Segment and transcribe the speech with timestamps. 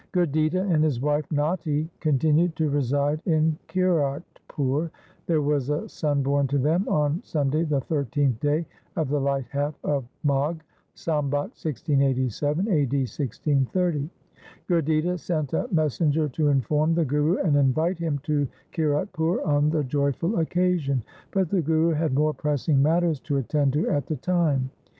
[0.13, 4.89] Gurditta and his wife Natti continued to reside in Kiratpur.
[5.27, 9.45] There was a son born to them on Sunday the thirteenth day of the light
[9.51, 10.63] half of Magh,
[10.95, 12.87] Sambat 1687 (a.
[12.87, 12.97] d.
[13.01, 14.09] 1630).
[14.67, 19.83] Gurditta sent a messenger to inform the Guru and invite him to Kiratpur on the
[19.83, 24.71] joyful occasion; but the Guru had more pressing matters to attend to at the time.